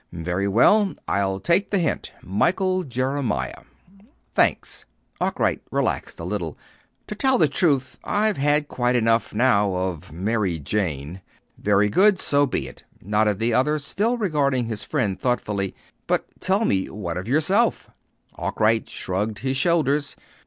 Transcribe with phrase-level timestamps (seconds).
[0.11, 0.95] "Very well.
[1.07, 3.61] I'll take the hint Michael Jeremiah."
[4.33, 4.85] "Thanks."
[5.19, 6.57] Arkwright relaxed a little.
[7.05, 11.21] "To tell the truth, I've had quite enough now of Mary Jane."
[11.59, 12.19] "Very good.
[12.19, 15.75] So be it," nodded the other, still regarding his friend thoughtfully.
[16.07, 17.87] "But tell me what of yourself?"
[18.33, 20.15] Arkwright shrugged his shoulders.